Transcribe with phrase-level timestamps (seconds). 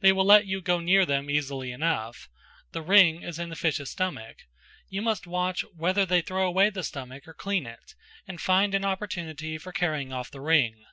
[0.00, 2.28] They will let you go near them easily enough;
[2.72, 4.38] the ring is in the fish's stomach,
[4.88, 7.94] you must watch whether they throw away the stomach or clean it,
[8.26, 10.84] and find an opportunity for carrying off the ring."